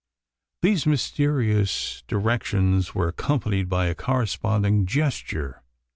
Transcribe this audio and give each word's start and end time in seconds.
These 0.63 0.87
mysterious 0.87 2.01
directions 2.07 2.95
were 2.95 3.09
accompanied 3.09 3.69
by 3.69 3.85
a 3.85 3.93
corresponding 3.93 4.87
gesture. 4.87 5.61